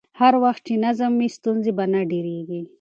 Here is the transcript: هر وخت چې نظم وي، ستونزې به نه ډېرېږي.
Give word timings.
هر 0.19 0.33
وخت 0.43 0.61
چې 0.67 0.73
نظم 0.85 1.11
وي، 1.19 1.29
ستونزې 1.37 1.71
به 1.77 1.85
نه 1.93 2.01
ډېرېږي. 2.11 2.61